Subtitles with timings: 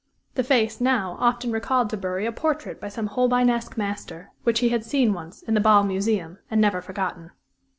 [0.33, 4.69] The face, now, often recalled to Bury a portrait by some Holbeinesque master, which he
[4.69, 7.29] had seen once in the Basle Museum and never forgotten.